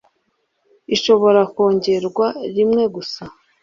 [0.95, 3.23] ishobora kwongerwa rimwe gusa